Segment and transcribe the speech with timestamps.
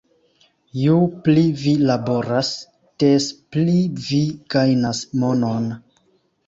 [0.83, 0.95] Ju
[1.27, 2.49] pli vi laboras,
[3.05, 3.77] des pli
[4.09, 4.25] vi
[4.57, 5.71] gajnas monon